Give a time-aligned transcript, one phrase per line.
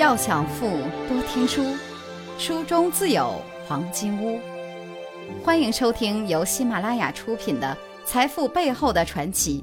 [0.00, 0.66] 要想富，
[1.06, 1.62] 多听书，
[2.38, 3.34] 书中自有
[3.68, 4.40] 黄金屋。
[5.44, 9.62] 欢迎收听由喜马拉雅出品的《财富背后的传奇》，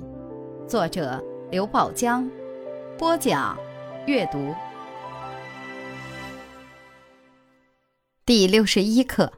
[0.69, 1.19] 作者
[1.49, 2.29] 刘宝江，
[2.99, 3.57] 播讲
[4.05, 4.53] 阅读。
[8.23, 9.33] 第六十一课，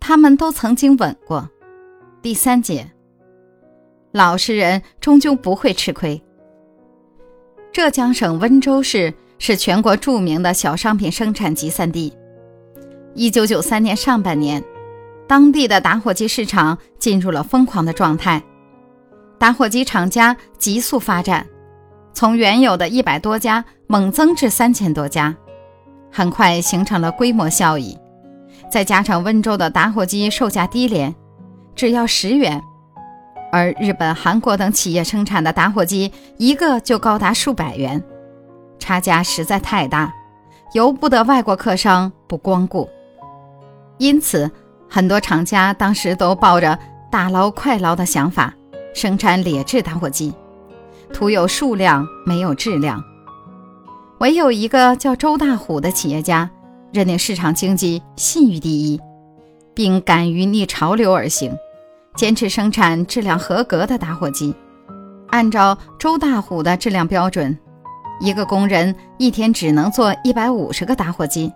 [0.00, 1.48] 他们都曾经吻过。
[2.20, 2.90] 第三节，
[4.10, 6.20] 老实人终究不会吃亏。
[7.70, 9.14] 浙江省温州市。
[9.38, 12.12] 是全国著名的小商品生产集散地。
[13.14, 14.62] 一九九三年上半年，
[15.26, 18.42] 当地的打火机市场进入了疯狂的状态，
[19.38, 21.46] 打火机厂家急速发展，
[22.12, 25.34] 从原有的一百多家猛增至三千多家，
[26.12, 27.96] 很快形成了规模效益。
[28.70, 31.14] 再加上温州的打火机售价低廉，
[31.74, 32.60] 只要十元，
[33.52, 38.02] 而日本、韩国等企业生产的打火机一个就高达数百元。
[38.78, 40.12] 差价实在太大，
[40.72, 42.88] 由不得外国客商不光顾。
[43.98, 44.50] 因此，
[44.88, 46.78] 很多厂家当时都抱着
[47.10, 48.52] 大捞快捞的想法，
[48.94, 50.34] 生产劣质打火机，
[51.12, 53.02] 图有数量没有质量。
[54.18, 56.50] 唯有一个叫周大虎的企业家，
[56.92, 59.00] 认定市场经济信誉第一，
[59.74, 61.54] 并敢于逆潮流而行，
[62.16, 64.54] 坚持生产质量合格的打火机，
[65.28, 67.58] 按照周大虎的质量标准。
[68.18, 71.52] 一个工人一天只能做一百五十个打火机，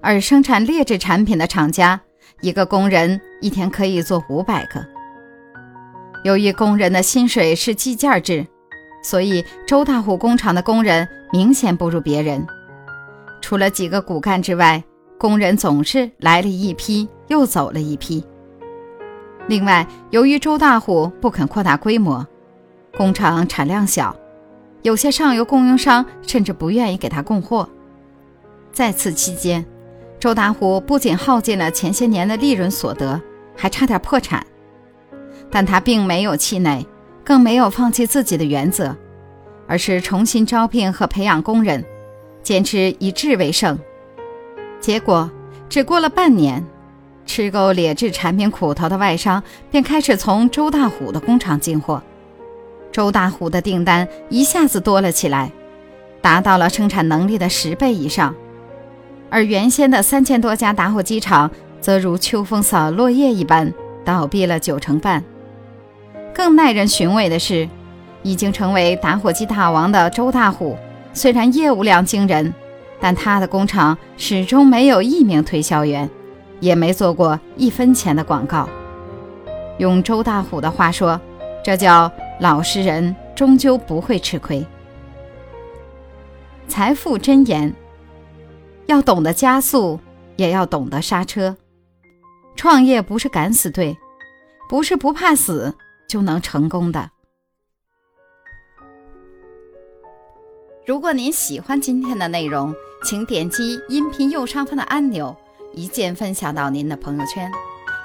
[0.00, 2.00] 而生产劣质产品的厂家，
[2.40, 4.84] 一个工人一天可以做五百个。
[6.24, 8.44] 由于工人的薪水是计件制，
[9.04, 12.44] 所以周大虎工厂的工人明显不如别人。
[13.40, 14.82] 除了几个骨干之外，
[15.16, 18.24] 工人总是来了一批又走了一批。
[19.46, 22.26] 另外，由于周大虎不肯扩大规模，
[22.96, 24.14] 工厂产量小。
[24.82, 27.68] 有些上游供应商甚至不愿意给他供货。
[28.72, 29.64] 在此期间，
[30.20, 33.20] 周大虎不仅耗尽了前些年的利润所得，
[33.56, 34.46] 还差点破产。
[35.50, 36.86] 但他并没有气馁，
[37.24, 38.94] 更没有放弃自己的原则，
[39.66, 41.84] 而是重新招聘和培养工人，
[42.42, 43.78] 坚持以质为胜。
[44.78, 45.28] 结果，
[45.68, 46.64] 只过了半年，
[47.26, 52.02] 吃够劣质产品苦头的外商便开始从周大虎的工厂进货。
[52.98, 55.52] 周大虎的订单一下子多了起来，
[56.20, 58.34] 达到了生产能力的十倍以上，
[59.30, 61.48] 而原先的三千多家打火机厂
[61.80, 63.72] 则如秋风扫落叶一般
[64.04, 65.22] 倒闭了九成半。
[66.34, 67.68] 更耐人寻味的是，
[68.24, 70.76] 已经成为打火机大王的周大虎，
[71.12, 72.52] 虽然业务量惊人，
[72.98, 76.10] 但他的工厂始终没有一名推销员，
[76.58, 78.68] 也没做过一分钱的广告。
[79.78, 81.20] 用周大虎的话说，
[81.62, 82.10] 这叫。
[82.40, 84.64] 老实人终究不会吃亏。
[86.68, 87.74] 财富箴言：
[88.86, 89.98] 要懂得加速，
[90.36, 91.56] 也要懂得刹车。
[92.54, 93.96] 创业不是敢死队，
[94.68, 95.74] 不是不怕死
[96.08, 97.10] 就能成功的。
[100.86, 102.74] 如果您喜欢今天的内容，
[103.04, 105.36] 请点击音频右上方的按钮，
[105.72, 107.50] 一键分享到您的朋友圈。